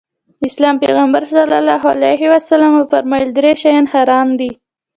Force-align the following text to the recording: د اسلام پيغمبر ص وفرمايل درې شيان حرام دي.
د 0.39 0.41
اسلام 0.51 0.75
پيغمبر 0.83 1.21
ص 1.31 2.51
وفرمايل 2.79 3.29
درې 3.37 3.51
شيان 3.61 3.85
حرام 3.93 4.27
دي. 4.39 4.51